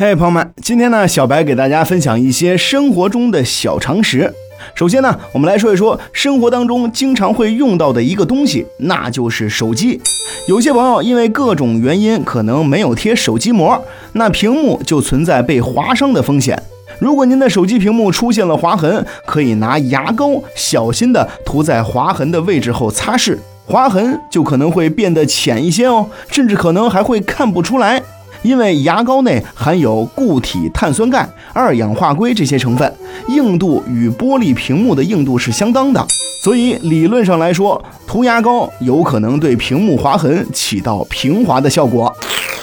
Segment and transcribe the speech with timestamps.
[0.00, 4.32] 嘿，朋友们，今天呢，小白给大家分享一些生活中的小常识。
[4.74, 10.00] 首先呢，我们来说一说生活当中经常会用到的一个东西，那就是手机。
[10.48, 13.78] 有些朋友因为各种原因可能没有贴手机膜，
[14.14, 16.58] 那屏幕就存在被划伤的风险。
[16.98, 23.36] 如果您的手机屏幕出现了划痕，可以拿牙膏小心的涂在划痕的位置后擦拭，
[23.66, 28.02] 划痕就可能会变得浅一些哦，甚至可能还会看不出来。
[28.42, 32.92] 因为牙膏内含有固体碳酸钙、二氧化硅这些成分，
[33.28, 36.04] 硬度与玻璃屏幕的硬度是相当的，
[36.42, 42.14] 所以理论上来说，涂牙膏有可能对屏幕划痕起到平滑的效果。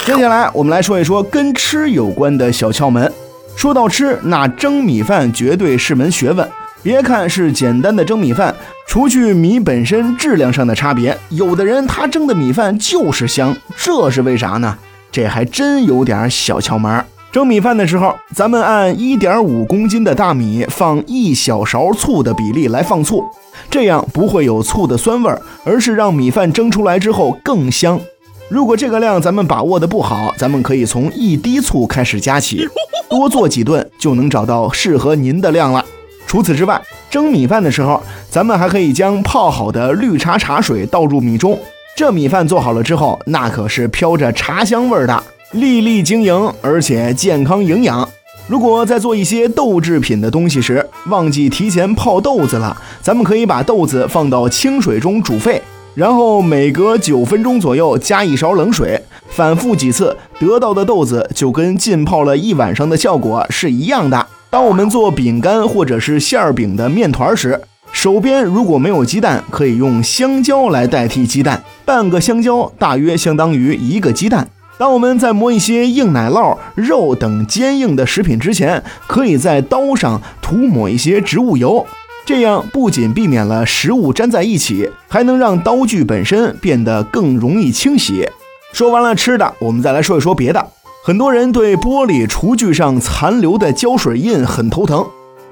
[0.06, 3.12] 接下来我们来说一说跟吃有关的小窍门。
[3.56, 6.48] 说到吃，那蒸米饭绝对是门学问。
[6.84, 8.56] 别看是简单的蒸米饭，
[8.86, 14.78] 除去米本身质量上的差别，有的人他蒸的米饭就是香，这是为啥呢？
[15.18, 17.04] 这还真有点小窍门。
[17.32, 23.24] 蒸米饭的时候，咱们按一点五公斤的大米放一小勺醋的比例来放醋，
[23.68, 28.00] 这样不会有醋的酸味儿，而是让米饭蒸出来之后更香。
[28.48, 32.68] 如果这个量咱们把握的不好，咱们可以从一滴醋开始加起，
[33.10, 35.84] 多做几顿就能找到适合您的量了。
[36.28, 41.58] 除此之外，蒸米饭的时候，咱们还可以将泡好的绿茶茶水倒入米中。
[41.98, 48.08] 这米饭做好了之后，那可是飘着茶香味儿的，粒粒晶莹，而且健康营养。
[48.48, 55.60] 如果在做一些豆制品的东西时，忘记提前泡豆子了，咱们可以把豆子放到清水中煮沸，
[55.96, 64.28] 然后每隔九分钟左右加一勺冷水，反复几次，得到的豆子就跟浸泡了一晚上的效果是一样的。
[64.52, 67.60] 当我们做饼干或者是馅儿饼的面团时，
[67.98, 71.64] 手边如果没有鸡蛋，可以用香蕉来代替鸡蛋。
[71.84, 74.48] 半个香蕉大约相当于一个鸡蛋。
[74.78, 81.84] 当我们在磨一些硬奶酪、肉等坚硬的食品之前，可以在刀上涂抹一些植物油，
[82.24, 88.30] 这样不仅避免了食物粘在一起，还能让刀具本身变得更容易清洗。
[88.74, 90.64] 说完了吃的，我们再来说一说别的。
[91.04, 95.04] 很多人对玻璃厨具上残留的胶水印很头疼。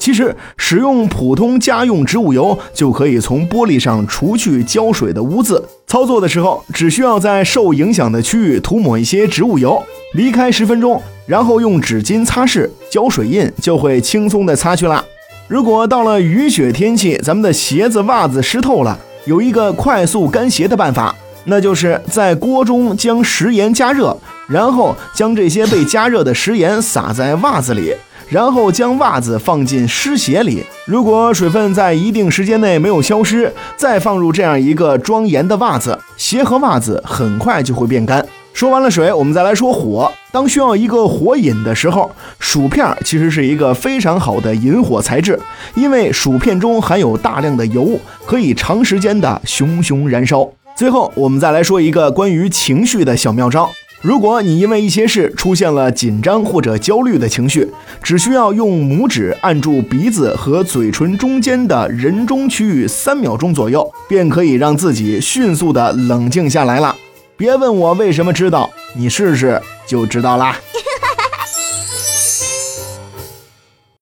[0.06, 5.68] 其实，使用普通家用植物油就可以从玻璃上除去胶水的污渍。
[5.88, 9.82] 操作的时候，只需要在受影响的区域涂抹一些植物油，
[10.14, 15.04] 离开十分钟，然后用纸巾擦拭，胶水印就会轻松的擦去了。
[15.48, 24.16] 如果到了雨雪天气，咱们的鞋子、袜子湿透了，有一个快速干鞋的办法，那就是在锅中将食盐加热，
[24.48, 27.96] 然后将这些被加热的食盐撒在袜子里。
[28.28, 38.26] 然后将袜子放进湿鞋里，如果水分在一定时间内没有消失，再放入这样一个装盐的袜子，鞋和袜子很快就会变干。
[38.54, 40.10] 说完了水，我们再来说火。
[40.32, 42.10] 当需要一个火引的时候，
[42.40, 45.38] 薯片其实是一个非常好的引火材质，
[45.76, 50.48] 因为薯片中含有大量的油，可以长时间的熊熊燃烧。
[50.76, 53.70] 最后，我们再来说一个关于情绪的小妙招。
[54.02, 57.68] 如果你因为一些事出现了紧张或者焦虑的情绪，
[58.04, 66.96] 只需要用拇指按住鼻子和嘴唇中间的人中区域三秒钟左右，便可以让自己迅速的冷静下来了。
[67.36, 70.56] 别问我为什么知道，你试试就知道啦。